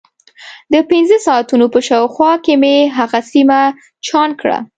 د 0.73 0.75
پنځه 0.89 1.17
ساعتونو 1.25 1.65
په 1.73 1.79
شاوخوا 1.87 2.31
کې 2.43 2.53
مې 2.61 2.75
هغه 2.97 3.19
سیمه 3.31 3.59
چاڼ 4.05 4.29
کړه. 4.41 4.57